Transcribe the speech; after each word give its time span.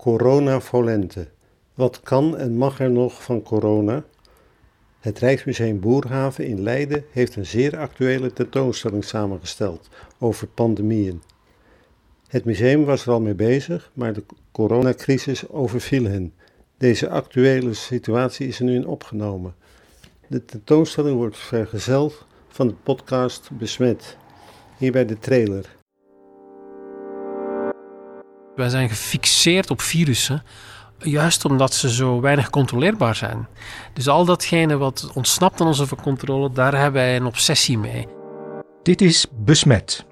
Corona 0.00 0.60
Volente. 0.60 1.28
Wat 1.74 2.00
kan 2.00 2.36
en 2.36 2.56
mag 2.56 2.80
er 2.80 2.90
nog 2.90 3.22
van 3.22 3.42
corona? 3.42 4.04
Het 5.00 5.18
Rijksmuseum 5.18 5.80
Boerhaven 5.80 6.46
in 6.46 6.62
Leiden 6.62 7.04
heeft 7.10 7.36
een 7.36 7.46
zeer 7.46 7.78
actuele 7.78 8.32
tentoonstelling 8.32 9.04
samengesteld 9.04 9.88
over 10.18 10.46
pandemieën. 10.46 11.22
Het 12.28 12.44
museum 12.44 12.84
was 12.84 13.06
er 13.06 13.12
al 13.12 13.20
mee 13.20 13.34
bezig, 13.34 13.90
maar 13.94 14.12
de 14.12 14.24
coronacrisis 14.52 15.48
overviel 15.48 16.04
hen. 16.04 16.32
Deze 16.76 17.08
actuele 17.08 17.74
situatie 17.74 18.46
is 18.46 18.58
er 18.58 18.64
nu 18.64 18.74
in 18.74 18.86
opgenomen. 18.86 19.54
De 20.26 20.44
tentoonstelling 20.44 21.16
wordt 21.16 21.38
vergezeld 21.38 22.26
van 22.48 22.68
de 22.68 22.74
podcast 22.82 23.50
Besmet. 23.58 24.16
Hierbij 24.78 25.04
de 25.04 25.18
trailer. 25.18 25.78
Wij 28.60 28.68
zijn 28.68 28.88
gefixeerd 28.88 29.70
op 29.70 29.80
virussen, 29.80 30.42
juist 30.98 31.44
omdat 31.44 31.74
ze 31.74 31.90
zo 31.90 32.20
weinig 32.20 32.50
controleerbaar 32.50 33.14
zijn. 33.14 33.48
Dus 33.92 34.08
al 34.08 34.24
datgene 34.24 34.76
wat 34.76 35.10
ontsnapt 35.14 35.60
aan 35.60 35.66
onze 35.66 35.96
controle, 36.02 36.52
daar 36.52 36.74
hebben 36.74 37.00
wij 37.00 37.16
een 37.16 37.26
obsessie 37.26 37.78
mee. 37.78 38.06
Dit 38.82 39.00
is 39.00 39.26
Besmet, 39.32 40.06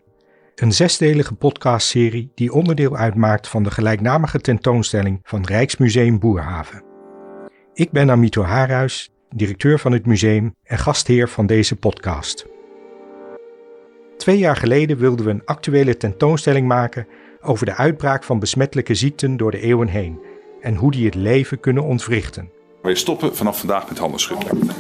een 0.55 0.73
zesdelige 0.73 1.35
podcastserie 1.35 2.33
die 2.35 2.53
onderdeel 2.53 2.97
uitmaakt 2.97 3.49
van 3.49 3.63
de 3.63 3.71
gelijknamige 3.71 4.41
tentoonstelling 4.41 5.21
van 5.23 5.45
Rijksmuseum 5.45 6.19
Boerhaven. 6.19 6.83
Ik 7.75 7.91
ben 7.91 8.11
Amito 8.11 8.43
Haarhuis, 8.43 9.11
directeur 9.31 9.79
van 9.79 9.93
het 9.93 10.07
museum 10.07 10.55
en 10.65 10.79
gastheer 10.79 11.29
van 11.29 11.47
deze 11.47 11.77
podcast. 11.77 12.47
Twee 14.17 14.39
jaar 14.39 14.57
geleden 14.57 14.97
wilden 14.97 15.25
we 15.25 15.31
een 15.31 15.45
actuele 15.45 15.97
tentoonstelling 15.97 16.67
maken 16.67 17.07
over 17.43 17.67
de 17.67 17.75
uitbraak 17.75 18.25
van 18.25 18.39
besmettelijke 18.39 18.95
ziekten 18.95 19.37
door 19.37 19.51
de 19.51 19.61
eeuwen 19.61 19.89
heen 19.89 20.21
en 20.61 20.75
hoe 20.75 20.91
die 20.91 21.05
het 21.05 21.15
leven 21.15 21.61
kunnen 21.61 21.83
ontwrichten. 21.83 22.51
Wij 22.83 22.95
stoppen 22.95 23.37
vanaf 23.37 23.59
vandaag 23.59 23.89
met 23.89 23.99
handen 23.99 24.21
schudden. 24.21 24.71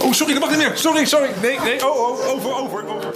Oh, 0.00 0.12
sorry, 0.12 0.32
dat 0.32 0.42
mag 0.42 0.50
niet 0.50 0.58
meer. 0.58 0.76
Sorry, 0.76 1.04
sorry. 1.04 1.30
Nee, 1.42 1.58
nee, 1.58 1.88
oh, 1.88 1.98
oh, 1.98 2.28
over, 2.28 2.56
over, 2.56 2.86
over. 2.96 3.14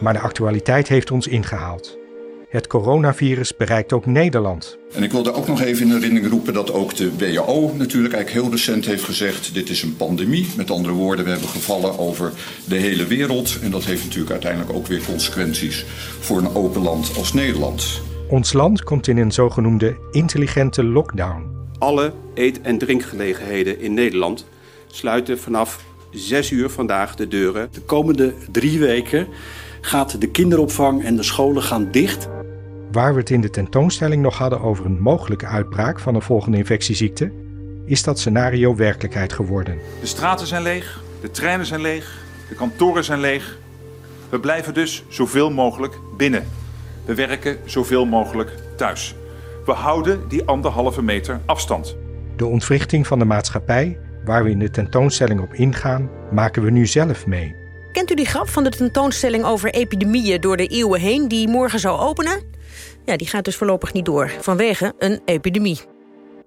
Maar 0.00 0.12
de 0.12 0.20
actualiteit 0.20 0.88
heeft 0.88 1.10
ons 1.10 1.26
ingehaald. 1.26 1.98
Het 2.48 2.66
coronavirus 2.66 3.56
bereikt 3.56 3.92
ook 3.92 4.06
Nederland. 4.06 4.78
En 4.94 5.02
ik 5.02 5.12
wil 5.12 5.22
daar 5.22 5.34
ook 5.34 5.46
nog 5.46 5.60
even 5.60 5.86
in 5.86 5.92
herinnering 5.92 6.30
roepen 6.30 6.54
dat 6.54 6.72
ook 6.72 6.96
de 6.96 7.16
WHO 7.16 7.72
natuurlijk 7.76 8.14
eigenlijk 8.14 8.44
heel 8.44 8.50
recent 8.56 8.86
heeft 8.86 9.04
gezegd: 9.04 9.54
dit 9.54 9.68
is 9.68 9.82
een 9.82 9.96
pandemie. 9.96 10.46
Met 10.56 10.70
andere 10.70 10.94
woorden, 10.94 11.24
we 11.24 11.30
hebben 11.30 11.48
gevallen 11.48 11.98
over 11.98 12.32
de 12.68 12.76
hele 12.76 13.06
wereld. 13.06 13.58
En 13.62 13.70
dat 13.70 13.84
heeft 13.84 14.04
natuurlijk 14.04 14.30
uiteindelijk 14.30 14.72
ook 14.72 14.86
weer 14.86 15.02
consequenties 15.06 15.84
voor 16.20 16.38
een 16.38 16.54
open 16.54 16.82
land 16.82 17.16
als 17.16 17.32
Nederland. 17.32 18.00
Ons 18.28 18.52
land 18.52 18.82
komt 18.82 19.06
in 19.06 19.16
een 19.16 19.32
zogenoemde 19.32 19.96
intelligente 20.10 20.84
lockdown. 20.84 21.44
Alle 21.78 22.12
eet- 22.34 22.60
en 22.60 22.78
drinkgelegenheden 22.78 23.80
in 23.80 23.94
Nederland 23.94 24.46
sluiten 24.86 25.38
vanaf 25.38 25.84
6 26.10 26.50
uur 26.50 26.70
vandaag 26.70 27.14
de 27.14 27.28
deuren. 27.28 27.68
De 27.72 27.80
komende 27.80 28.34
drie 28.50 28.78
weken 28.78 29.26
gaat 29.80 30.20
de 30.20 30.30
kinderopvang 30.30 31.04
en 31.04 31.16
de 31.16 31.22
scholen 31.22 31.62
gaan 31.62 31.88
dicht. 31.90 32.28
Waar 32.92 33.12
we 33.12 33.20
het 33.20 33.30
in 33.30 33.40
de 33.40 33.50
tentoonstelling 33.50 34.22
nog 34.22 34.38
hadden 34.38 34.60
over 34.60 34.84
een 34.84 35.00
mogelijke 35.00 35.46
uitbraak 35.46 35.98
van 35.98 36.14
een 36.14 36.22
volgende 36.22 36.56
infectieziekte, 36.56 37.32
is 37.84 38.02
dat 38.02 38.18
scenario 38.18 38.76
werkelijkheid 38.76 39.32
geworden. 39.32 39.78
De 40.00 40.06
straten 40.06 40.46
zijn 40.46 40.62
leeg, 40.62 41.02
de 41.20 41.30
treinen 41.30 41.66
zijn 41.66 41.80
leeg, 41.80 42.24
de 42.48 42.54
kantoren 42.54 43.04
zijn 43.04 43.20
leeg. 43.20 43.58
We 44.28 44.40
blijven 44.40 44.74
dus 44.74 45.04
zoveel 45.08 45.50
mogelijk 45.50 45.98
binnen. 46.16 46.44
We 47.04 47.14
werken 47.14 47.58
zoveel 47.64 48.04
mogelijk 48.04 48.52
thuis. 48.76 49.14
We 49.64 49.72
houden 49.72 50.28
die 50.28 50.44
anderhalve 50.44 51.02
meter 51.02 51.40
afstand. 51.44 51.96
De 52.36 52.46
ontwrichting 52.46 53.06
van 53.06 53.18
de 53.18 53.24
maatschappij, 53.24 53.98
waar 54.24 54.44
we 54.44 54.50
in 54.50 54.58
de 54.58 54.70
tentoonstelling 54.70 55.40
op 55.40 55.54
ingaan, 55.54 56.10
maken 56.30 56.62
we 56.62 56.70
nu 56.70 56.86
zelf 56.86 57.26
mee. 57.26 57.65
Kent 57.96 58.10
u 58.10 58.14
die 58.14 58.26
grap 58.26 58.48
van 58.48 58.64
de 58.64 58.70
tentoonstelling 58.70 59.44
over 59.44 59.70
epidemieën 59.70 60.40
door 60.40 60.56
de 60.56 60.66
eeuwen 60.66 61.00
heen 61.00 61.28
die 61.28 61.48
morgen 61.48 61.78
zou 61.78 61.98
openen? 61.98 62.42
Ja, 63.04 63.16
die 63.16 63.26
gaat 63.26 63.44
dus 63.44 63.56
voorlopig 63.56 63.92
niet 63.92 64.04
door 64.04 64.30
vanwege 64.40 64.94
een 64.98 65.20
epidemie. 65.24 65.80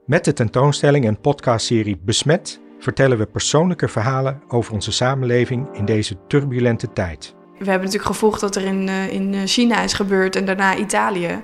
Met 0.06 0.26
de 0.26 0.34
tentoonstelling 0.34 1.06
en 1.06 1.22
podcastserie 1.22 2.00
Besmet 2.06 2.60
vertellen 2.80 3.18
we 3.18 3.26
persoonlijke 3.26 3.88
verhalen 3.88 4.42
over 4.48 4.74
onze 4.74 4.92
samenleving 4.92 5.68
in 5.74 5.86
deze 5.86 6.16
turbulente 6.28 6.94
tijd. 6.94 7.36
We 7.58 7.70
hebben 7.70 7.86
natuurlijk 7.86 8.14
gevolgd 8.14 8.42
wat 8.42 8.56
er 8.56 8.64
in, 8.64 8.88
uh, 8.88 9.14
in 9.14 9.48
China 9.48 9.82
is 9.82 9.94
gebeurd 9.94 10.36
en 10.36 10.46
daarna 10.46 10.76
Italië. 10.76 11.42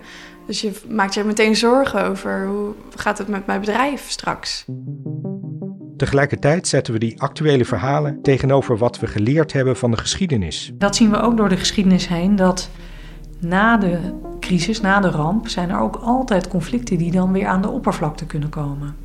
Dus 0.47 0.61
je 0.61 0.71
maakt 0.89 1.13
je 1.13 1.23
meteen 1.23 1.55
zorgen 1.55 2.03
over 2.03 2.47
hoe 2.47 2.73
gaat 2.95 3.17
het 3.17 3.27
met 3.27 3.45
mijn 3.45 3.59
bedrijf 3.59 4.09
straks. 4.09 4.65
Tegelijkertijd 5.97 6.67
zetten 6.67 6.93
we 6.93 6.99
die 6.99 7.21
actuele 7.21 7.65
verhalen 7.65 8.21
tegenover 8.21 8.77
wat 8.77 8.99
we 8.99 9.07
geleerd 9.07 9.53
hebben 9.53 9.77
van 9.77 9.91
de 9.91 9.97
geschiedenis. 9.97 10.71
Dat 10.73 10.95
zien 10.95 11.09
we 11.09 11.17
ook 11.17 11.37
door 11.37 11.49
de 11.49 11.57
geschiedenis 11.57 12.07
heen, 12.07 12.35
dat 12.35 12.69
na 13.39 13.77
de 13.77 13.99
crisis, 14.39 14.81
na 14.81 14.99
de 14.99 15.09
ramp, 15.09 15.47
zijn 15.47 15.69
er 15.69 15.79
ook 15.79 15.95
altijd 15.95 16.47
conflicten 16.47 16.97
die 16.97 17.11
dan 17.11 17.31
weer 17.31 17.47
aan 17.47 17.61
de 17.61 17.69
oppervlakte 17.69 18.25
kunnen 18.25 18.49
komen. 18.49 18.95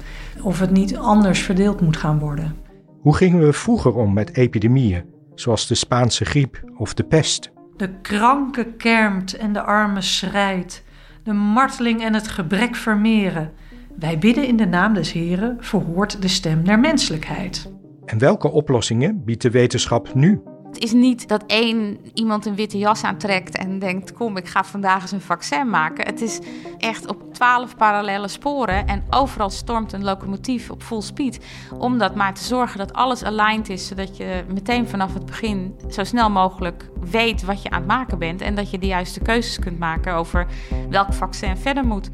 Of 0.42 0.60
het 0.60 0.70
niet 0.70 0.96
anders 0.96 1.42
verdeeld 1.42 1.80
moet 1.80 1.96
gaan 1.96 2.18
worden. 2.18 2.56
Hoe 3.00 3.16
gingen 3.16 3.40
we 3.40 3.52
vroeger 3.52 3.94
om 3.94 4.12
met 4.12 4.36
epidemieën, 4.36 5.04
zoals 5.34 5.66
de 5.66 5.74
Spaanse 5.74 6.24
griep 6.24 6.62
of 6.76 6.94
de 6.94 7.04
pest? 7.04 7.52
De 7.76 7.90
kranke 8.02 8.64
kermt 8.76 9.36
en 9.36 9.52
de 9.52 9.62
arme 9.62 10.00
schrijdt, 10.00 10.84
de 11.22 11.32
marteling 11.32 12.02
en 12.02 12.14
het 12.14 12.28
gebrek 12.28 12.76
vermeren. 12.76 13.52
Wij 14.00 14.18
bidden 14.18 14.46
in 14.46 14.56
de 14.56 14.66
naam 14.66 14.94
des 14.94 15.12
Heren, 15.12 15.56
verhoort 15.60 16.22
de 16.22 16.28
stem 16.28 16.64
der 16.64 16.78
menselijkheid. 16.78 17.72
En 18.04 18.18
welke 18.18 18.50
oplossingen 18.50 19.24
biedt 19.24 19.42
de 19.42 19.50
wetenschap 19.50 20.14
nu? 20.14 20.42
Het 20.66 20.78
is 20.78 20.92
niet 20.92 21.28
dat 21.28 21.44
één 21.46 21.98
iemand 22.14 22.46
een 22.46 22.54
witte 22.54 22.78
jas 22.78 23.02
aantrekt 23.02 23.56
en 23.56 23.78
denkt: 23.78 24.12
kom, 24.12 24.36
ik 24.36 24.46
ga 24.48 24.64
vandaag 24.64 25.02
eens 25.02 25.12
een 25.12 25.20
vaccin 25.20 25.70
maken. 25.70 26.06
Het 26.06 26.20
is 26.20 26.40
echt 26.78 27.06
op 27.06 27.34
twaalf 27.34 27.76
parallele 27.76 28.28
sporen 28.28 28.86
en 28.86 29.04
overal 29.10 29.50
stormt 29.50 29.92
een 29.92 30.04
locomotief 30.04 30.70
op 30.70 30.82
full 30.82 31.00
speed. 31.00 31.40
Om 31.78 31.98
dat 31.98 32.14
maar 32.14 32.34
te 32.34 32.44
zorgen 32.44 32.78
dat 32.78 32.92
alles 32.92 33.24
aligned 33.24 33.68
is, 33.68 33.86
zodat 33.86 34.16
je 34.16 34.44
meteen 34.48 34.88
vanaf 34.88 35.14
het 35.14 35.26
begin 35.26 35.74
zo 35.88 36.04
snel 36.04 36.30
mogelijk 36.30 36.90
weet 37.10 37.42
wat 37.42 37.62
je 37.62 37.70
aan 37.70 37.78
het 37.78 37.88
maken 37.88 38.18
bent 38.18 38.40
en 38.40 38.54
dat 38.54 38.70
je 38.70 38.78
de 38.78 38.86
juiste 38.86 39.20
keuzes 39.20 39.58
kunt 39.58 39.78
maken 39.78 40.14
over 40.14 40.46
welk 40.90 41.12
vaccin 41.12 41.56
verder 41.56 41.84
moet. 41.84 42.10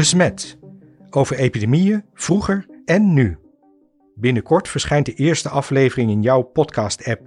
Besmet. 0.00 0.58
Over 1.10 1.36
epidemieën, 1.36 2.04
vroeger 2.14 2.66
en 2.84 3.12
nu. 3.12 3.38
Binnenkort 4.14 4.68
verschijnt 4.68 5.06
de 5.06 5.14
eerste 5.14 5.48
aflevering 5.48 6.10
in 6.10 6.22
jouw 6.22 6.42
podcast-app. 6.42 7.20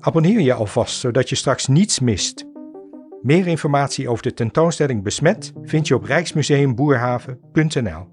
Abonneer 0.00 0.40
je 0.40 0.52
alvast, 0.52 0.98
zodat 0.98 1.28
je 1.28 1.34
straks 1.34 1.66
niets 1.66 2.00
mist. 2.00 2.44
Meer 3.22 3.46
informatie 3.46 4.08
over 4.08 4.22
de 4.22 4.34
tentoonstelling 4.34 5.02
Besmet 5.02 5.52
vind 5.62 5.88
je 5.88 5.94
op 5.94 6.04
rijksmuseumboerhaven.nl. 6.04 8.06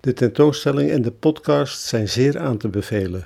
De 0.00 0.12
tentoonstelling 0.12 0.90
en 0.90 1.02
de 1.02 1.12
podcast 1.12 1.82
zijn 1.82 2.08
zeer 2.08 2.38
aan 2.38 2.58
te 2.58 2.68
bevelen. 2.68 3.24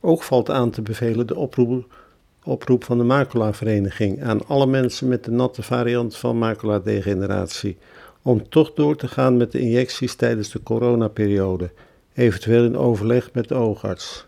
Ook 0.00 0.22
valt 0.22 0.50
aan 0.50 0.70
te 0.70 0.82
bevelen 0.82 1.26
de 1.26 1.36
oproep, 1.36 2.01
oproep 2.44 2.84
van 2.84 2.98
de 2.98 3.04
Macula-vereniging 3.04 4.22
aan 4.22 4.46
alle 4.46 4.66
mensen 4.66 5.08
met 5.08 5.24
de 5.24 5.30
natte 5.30 5.62
variant 5.62 6.16
van 6.16 6.38
maculadegeneratie 6.38 7.76
om 8.22 8.48
toch 8.48 8.72
door 8.74 8.96
te 8.96 9.08
gaan 9.08 9.36
met 9.36 9.52
de 9.52 9.58
injecties 9.58 10.14
tijdens 10.14 10.50
de 10.50 10.62
coronaperiode, 10.62 11.70
eventueel 12.14 12.64
in 12.64 12.76
overleg 12.76 13.32
met 13.32 13.48
de 13.48 13.54
oogarts. 13.54 14.26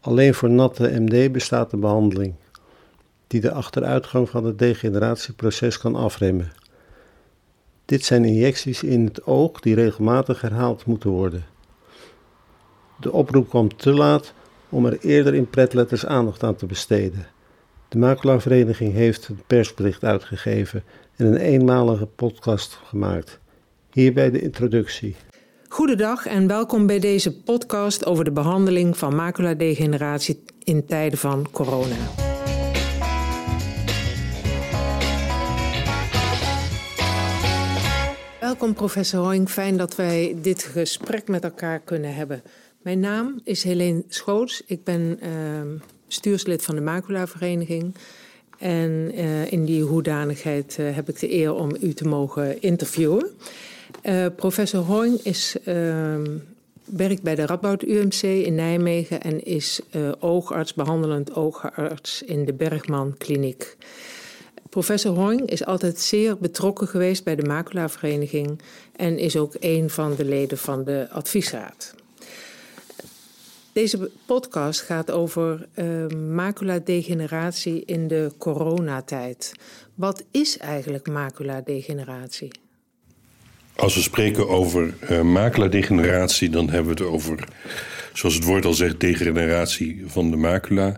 Alleen 0.00 0.34
voor 0.34 0.50
natte 0.50 1.00
MD 1.00 1.32
bestaat 1.32 1.72
een 1.72 1.80
behandeling, 1.80 2.34
die 3.26 3.40
de 3.40 3.52
achteruitgang 3.52 4.28
van 4.28 4.44
het 4.44 4.58
degeneratieproces 4.58 5.78
kan 5.78 5.94
afremmen. 5.94 6.52
Dit 7.84 8.04
zijn 8.04 8.24
injecties 8.24 8.82
in 8.82 9.04
het 9.04 9.26
oog 9.26 9.60
die 9.60 9.74
regelmatig 9.74 10.40
herhaald 10.40 10.86
moeten 10.86 11.10
worden. 11.10 11.44
De 13.00 13.12
oproep 13.12 13.48
kwam 13.48 13.76
te 13.76 13.92
laat 13.92 14.32
om 14.74 14.86
er 14.86 14.98
eerder 15.00 15.34
in 15.34 15.50
pretletters 15.50 16.06
aandacht 16.06 16.42
aan 16.42 16.56
te 16.56 16.66
besteden. 16.66 17.26
De 17.88 17.98
Macula-vereniging 17.98 18.92
heeft 18.92 19.28
een 19.28 19.42
persbericht 19.46 20.04
uitgegeven 20.04 20.82
en 21.16 21.26
een 21.26 21.36
eenmalige 21.36 22.06
podcast 22.06 22.78
gemaakt. 22.84 23.38
Hierbij 23.92 24.30
de 24.30 24.40
introductie. 24.40 25.16
Goedendag 25.68 26.26
en 26.26 26.46
welkom 26.46 26.86
bij 26.86 26.98
deze 26.98 27.42
podcast 27.42 28.06
over 28.06 28.24
de 28.24 28.32
behandeling 28.32 28.96
van 28.96 29.14
maculadegeneratie 29.14 30.42
in 30.64 30.86
tijden 30.86 31.18
van 31.18 31.46
corona. 31.50 31.96
Welkom 38.40 38.74
professor 38.74 39.24
Hoing, 39.24 39.48
fijn 39.48 39.76
dat 39.76 39.96
wij 39.96 40.36
dit 40.42 40.62
gesprek 40.62 41.28
met 41.28 41.44
elkaar 41.44 41.80
kunnen 41.80 42.14
hebben. 42.14 42.42
Mijn 42.84 43.00
naam 43.00 43.40
is 43.44 43.62
Helene 43.62 44.04
Schoots, 44.08 44.62
ik 44.66 44.84
ben 44.84 45.18
uh, 45.22 45.30
stuurslid 46.08 46.62
van 46.62 46.74
de 46.74 46.80
Macula-vereniging. 46.80 47.94
En 48.58 49.10
uh, 49.14 49.52
in 49.52 49.64
die 49.64 49.82
hoedanigheid 49.82 50.76
uh, 50.80 50.94
heb 50.94 51.08
ik 51.08 51.18
de 51.18 51.32
eer 51.32 51.54
om 51.54 51.76
u 51.80 51.94
te 51.94 52.08
mogen 52.08 52.62
interviewen. 52.62 53.30
Uh, 54.02 54.26
professor 54.36 54.80
Hoing 54.80 55.20
is, 55.22 55.56
ehm, 55.64 56.38
werkt 56.84 57.22
bij 57.22 57.34
de 57.34 57.46
Radboud 57.46 57.82
UMC 57.82 58.22
in 58.22 58.54
Nijmegen 58.54 59.22
en 59.22 59.44
is 59.44 59.80
oogarts, 60.20 60.74
behandelend 60.74 61.34
oogarts 61.34 62.22
in 62.22 62.44
de 62.44 62.52
Bergman 62.52 63.14
Kliniek. 63.18 63.76
Professor 64.68 65.14
Hoing 65.14 65.50
is 65.50 65.64
altijd 65.64 66.00
zeer 66.00 66.38
betrokken 66.38 66.88
geweest 66.88 67.24
bij 67.24 67.36
de 67.36 67.46
Maculavereniging 67.46 68.60
en 68.96 69.18
is 69.18 69.36
ook 69.36 69.54
een 69.60 69.90
van 69.90 70.14
de 70.14 70.24
leden 70.24 70.58
van 70.58 70.84
de 70.84 71.06
adviesraad. 71.10 71.94
Deze 73.74 74.10
podcast 74.26 74.80
gaat 74.80 75.10
over 75.10 75.68
uh, 75.74 76.06
maculadegeneratie 76.06 77.84
in 77.84 78.08
de 78.08 78.32
coronatijd. 78.38 79.52
Wat 79.94 80.24
is 80.30 80.58
eigenlijk 80.58 81.08
maculadegeneratie? 81.08 82.50
Als 83.76 83.94
we 83.94 84.00
spreken 84.00 84.48
over 84.48 84.94
uh, 85.10 85.22
maculadegeneratie, 85.22 86.50
dan 86.50 86.70
hebben 86.70 86.96
we 86.96 87.04
het 87.04 87.12
over, 87.12 87.48
zoals 88.12 88.34
het 88.34 88.44
woord 88.44 88.64
al 88.64 88.74
zegt, 88.74 89.00
degeneratie 89.00 90.02
van 90.06 90.30
de 90.30 90.36
macula. 90.36 90.96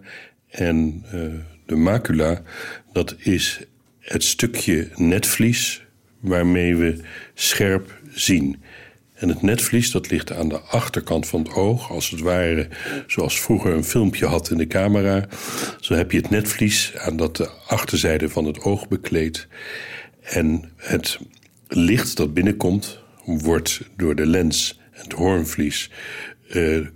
En 0.49 1.05
uh, 1.15 1.35
de 1.67 1.77
macula, 1.77 2.43
dat 2.93 3.15
is 3.19 3.61
het 4.01 4.25
stukje 4.25 4.89
netvlies 4.95 5.87
waarmee 6.21 6.77
we 6.77 7.01
scherp 7.35 8.01
zien. 8.11 8.63
En 9.17 9.29
het 9.29 9.43
netvlies 9.43 9.91
dat 9.91 10.11
ligt 10.11 10.33
aan 10.33 10.49
de 10.49 10.61
achterkant 10.61 11.27
van 11.27 11.41
het 11.41 11.53
oog, 11.53 11.91
als 11.91 12.11
het 12.11 12.21
ware 12.21 12.69
zoals 13.07 13.41
vroeger 13.41 13.73
een 13.73 13.85
filmpje 13.85 14.27
had 14.27 14.51
in 14.51 14.59
de 14.59 14.67
camera. 14.67 15.25
Zo 15.81 15.95
heb 15.95 16.13
je 16.13 16.19
het 16.19 16.31
netvlies 16.31 16.93
aan 16.97 17.17
dat 17.17 17.37
de 17.37 17.49
achterzijde 17.67 18.29
van 18.29 18.45
het 18.45 18.61
oog 18.61 18.89
bekleedt. 18.89 19.49
En 20.23 20.73
het 20.77 21.19
licht 21.69 22.17
dat 22.17 22.35
binnenkomt, 22.35 22.99
wordt 23.25 23.81
door 23.97 24.15
de 24.15 24.27
lens 24.27 24.81
en 24.93 25.03
het 25.03 25.13
hoornvlies 25.13 25.91
uh, 26.55 26.87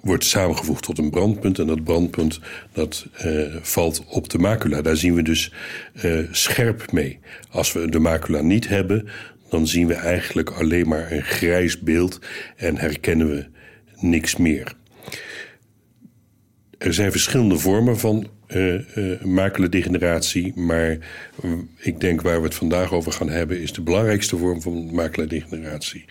wordt 0.00 0.24
samengevoegd 0.24 0.82
tot 0.82 0.98
een 0.98 1.10
brandpunt. 1.10 1.58
En 1.58 1.66
dat 1.66 1.84
brandpunt 1.84 2.40
dat, 2.72 3.06
uh, 3.24 3.56
valt 3.60 4.04
op 4.08 4.28
de 4.28 4.38
macula. 4.38 4.82
Daar 4.82 4.96
zien 4.96 5.14
we 5.14 5.22
dus 5.22 5.52
uh, 6.04 6.18
scherp 6.30 6.92
mee. 6.92 7.18
Als 7.50 7.72
we 7.72 7.88
de 7.88 7.98
macula 7.98 8.40
niet 8.40 8.68
hebben, 8.68 9.08
dan 9.48 9.66
zien 9.66 9.86
we 9.86 9.94
eigenlijk 9.94 10.50
alleen 10.50 10.88
maar 10.88 11.12
een 11.12 11.22
grijs 11.22 11.80
beeld 11.80 12.18
en 12.56 12.76
herkennen 12.76 13.28
we 13.28 13.46
niks 14.00 14.36
meer. 14.36 14.74
Er 16.78 16.94
zijn 16.94 17.10
verschillende 17.10 17.58
vormen 17.58 17.98
van 17.98 18.28
uh, 18.48 19.68
degeneratie, 19.68 20.52
maar 20.54 20.98
ik 21.78 22.00
denk 22.00 22.20
waar 22.20 22.38
we 22.38 22.46
het 22.46 22.54
vandaag 22.54 22.92
over 22.92 23.12
gaan 23.12 23.28
hebben 23.28 23.60
is 23.60 23.72
de 23.72 23.80
belangrijkste 23.80 24.36
vorm 24.36 24.62
van 24.62 24.94
degeneratie. 25.26 26.04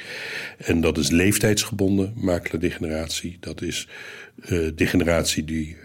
En 0.58 0.82
dat 0.82 0.98
is 0.98 1.10
leeftijdsgebonden 1.10 2.14
degeneratie. 2.60 3.38
Dat 3.40 3.62
is 3.62 3.88
uh, 4.50 4.70
degeneratie 4.76 5.44
die 5.44 5.78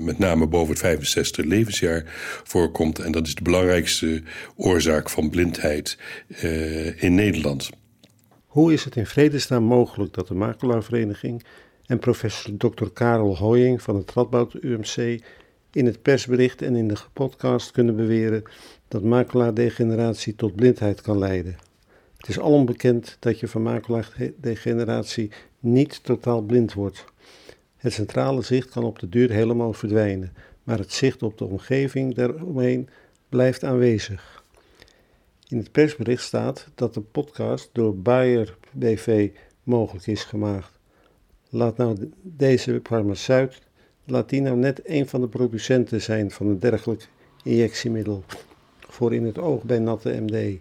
met 0.00 0.18
name 0.18 0.46
boven 0.46 0.70
het 0.70 0.78
65 0.78 1.44
levensjaar 1.44 2.02
voorkomt. 2.44 2.98
En 2.98 3.12
dat 3.12 3.26
is 3.26 3.34
de 3.34 3.42
belangrijkste 3.42 4.22
oorzaak 4.56 5.10
van 5.10 5.30
blindheid 5.30 5.98
in 6.96 7.14
Nederland. 7.14 7.70
Hoe 8.56 8.72
is 8.72 8.84
het 8.84 8.96
in 8.96 9.06
vredesnaam 9.06 9.62
mogelijk 9.62 10.12
dat 10.12 10.28
de 10.28 10.34
Maculavereniging 10.34 11.44
en 11.86 11.98
professor 11.98 12.56
Dr. 12.56 12.86
Karel 12.92 13.36
Hoying 13.36 13.82
van 13.82 13.96
het 13.96 14.12
Radboud 14.12 14.54
UMC 14.60 15.22
in 15.76 15.86
het 15.86 16.02
persbericht 16.02 16.62
en 16.62 16.76
in 16.76 16.88
de 16.88 16.96
podcast 17.12 17.70
kunnen 17.70 17.96
beweren 17.96 18.42
dat 18.88 19.02
maculadegeneratie 19.02 20.34
tot 20.34 20.54
blindheid 20.54 21.00
kan 21.00 21.18
leiden. 21.18 21.56
Het 22.16 22.28
is 22.28 22.40
alom 22.40 22.64
bekend 22.66 23.16
dat 23.20 23.40
je 23.40 23.48
van 23.48 23.62
maculadegeneratie 23.62 25.30
niet 25.60 26.04
totaal 26.04 26.40
blind 26.40 26.72
wordt. 26.72 27.04
Het 27.76 27.92
centrale 27.92 28.42
zicht 28.42 28.70
kan 28.70 28.84
op 28.84 28.98
de 28.98 29.08
duur 29.08 29.30
helemaal 29.30 29.72
verdwijnen, 29.72 30.32
maar 30.62 30.78
het 30.78 30.92
zicht 30.92 31.22
op 31.22 31.38
de 31.38 31.44
omgeving 31.44 32.14
daaromheen 32.14 32.88
blijft 33.28 33.64
aanwezig. 33.64 34.44
In 35.48 35.58
het 35.58 35.72
persbericht 35.72 36.22
staat 36.22 36.68
dat 36.74 36.94
de 36.94 37.00
podcast 37.00 37.68
door 37.72 37.96
Bayer 37.96 38.56
BV 38.72 39.30
mogelijk 39.62 40.06
is 40.06 40.24
gemaakt. 40.24 40.78
Laat 41.48 41.76
nou 41.76 42.10
deze 42.22 42.80
farmaceut, 42.82 43.65
nou 44.06 44.56
net 44.56 44.80
een 44.84 45.08
van 45.08 45.20
de 45.20 45.28
producenten 45.28 46.02
zijn 46.02 46.30
van 46.30 46.46
een 46.46 46.58
dergelijk 46.58 47.08
injectiemiddel 47.42 48.24
voor 48.78 49.14
in 49.14 49.24
het 49.24 49.38
oog 49.38 49.62
bij 49.62 49.78
natte 49.78 50.20
MD. 50.20 50.58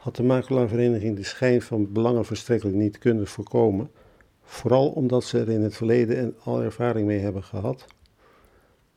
Had 0.00 0.16
de 0.16 0.22
makelaarvereniging 0.22 1.16
de 1.16 1.24
schijn 1.24 1.62
van 1.62 1.92
belangenverstrekking 1.92 2.74
niet 2.74 2.98
kunnen 2.98 3.26
voorkomen, 3.26 3.90
vooral 4.42 4.88
omdat 4.88 5.24
ze 5.24 5.38
er 5.38 5.48
in 5.48 5.62
het 5.62 5.76
verleden 5.76 6.34
al 6.42 6.62
ervaring 6.62 7.06
mee 7.06 7.18
hebben 7.18 7.42
gehad. 7.42 7.86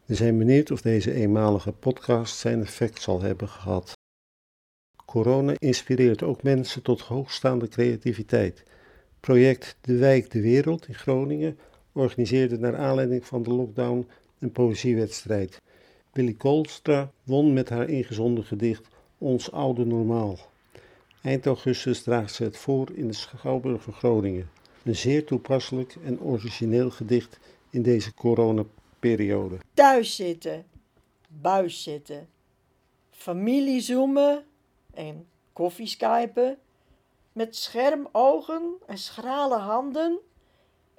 We 0.05 0.15
zijn 0.15 0.37
benieuwd 0.37 0.71
of 0.71 0.81
deze 0.81 1.13
eenmalige 1.13 1.71
podcast 1.71 2.37
zijn 2.37 2.61
effect 2.61 3.01
zal 3.01 3.21
hebben 3.21 3.47
gehad. 3.47 3.97
Corona 5.05 5.53
inspireert 5.57 6.23
ook 6.23 6.43
mensen 6.43 6.81
tot 6.81 7.01
hoogstaande 7.01 7.67
creativiteit. 7.67 8.63
Project 9.19 9.77
De 9.81 9.97
Wijk 9.97 10.31
de 10.31 10.41
Wereld 10.41 10.87
in 10.87 10.95
Groningen 10.95 11.57
organiseerde 11.91 12.59
naar 12.59 12.77
aanleiding 12.77 13.25
van 13.25 13.43
de 13.43 13.53
lockdown 13.53 14.07
een 14.39 14.51
poëziewedstrijd. 14.51 15.61
Willy 16.11 16.33
Koolstra 16.33 17.11
won 17.23 17.53
met 17.53 17.69
haar 17.69 17.89
ingezonden 17.89 18.43
gedicht 18.43 18.87
Ons 19.17 19.51
Oude 19.51 19.85
Normaal. 19.85 20.37
Eind 21.21 21.45
augustus 21.45 22.03
draagt 22.03 22.33
ze 22.33 22.43
het 22.43 22.57
voor 22.57 22.91
in 22.93 23.07
de 23.07 23.13
Schouwburg 23.13 23.83
van 23.83 23.93
Groningen. 23.93 24.49
Een 24.83 24.95
zeer 24.95 25.25
toepasselijk 25.25 25.95
en 26.03 26.21
origineel 26.21 26.89
gedicht 26.89 27.39
in 27.69 27.81
deze 27.81 28.13
coronaperiode. 28.13 29.57
Thuis 29.73 30.15
zitten, 30.15 30.65
buis 31.27 31.83
zitten, 31.83 32.27
familie 33.09 33.81
zoomen 33.81 34.43
en 34.93 35.27
koffie 35.53 35.87
skypen 35.87 36.57
met 37.33 37.55
schermogen 37.55 38.73
en 38.85 38.97
schrale 38.97 39.57
handen 39.57 40.19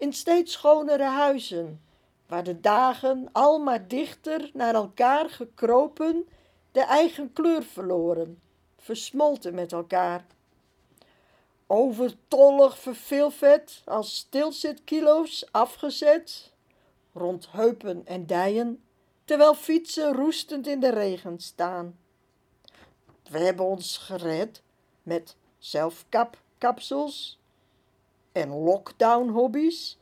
in 0.00 0.12
steeds 0.12 0.52
schonere 0.52 1.04
huizen, 1.04 1.82
waar 2.26 2.44
de 2.44 2.60
dagen 2.60 3.28
al 3.32 3.58
maar 3.58 3.88
dichter 3.88 4.50
naar 4.52 4.74
elkaar 4.74 5.30
gekropen 5.30 6.28
de 6.72 6.80
eigen 6.80 7.32
kleur 7.32 7.62
verloren, 7.62 8.40
versmolten 8.78 9.54
met 9.54 9.72
elkaar. 9.72 10.26
Overtollig 11.66 12.78
verveelvet 12.78 13.82
als 13.84 14.16
stilzitkilo's 14.16 15.48
afgezet, 15.50 16.52
rond 17.12 17.50
heupen 17.50 18.06
en 18.06 18.26
dijen, 18.26 18.82
terwijl 19.24 19.54
fietsen 19.54 20.14
roestend 20.14 20.66
in 20.66 20.80
de 20.80 20.90
regen 20.90 21.40
staan. 21.40 21.98
We 23.30 23.38
hebben 23.38 23.64
ons 23.64 23.98
gered 23.98 24.62
met 25.02 25.36
zelfkapkapsels 25.58 27.39
en 28.32 28.48
lockdown-hobby's, 28.48 29.98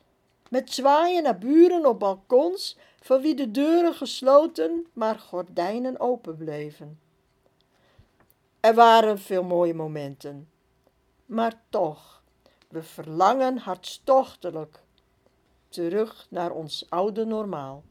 met 0.51 0.73
zwaaien 0.73 1.23
naar 1.23 1.39
buren 1.39 1.87
op 1.87 1.99
balkons 1.99 2.77
van 3.01 3.21
wie 3.21 3.35
de 3.35 3.51
deuren 3.51 3.95
gesloten, 3.95 4.87
maar 4.93 5.19
gordijnen 5.19 6.01
open 6.01 6.37
bleven. 6.37 7.01
Er 8.61 8.75
waren 8.75 9.19
veel 9.19 9.43
mooie 9.43 9.75
momenten, 9.75 10.49
maar 11.27 11.63
toch, 11.69 12.23
we 12.69 12.83
verlangen 12.83 13.59
hartstochtelijk 13.59 14.81
terug 15.69 16.27
naar 16.31 16.51
ons 16.51 16.87
oude 16.89 17.25
normaal. 17.25 17.83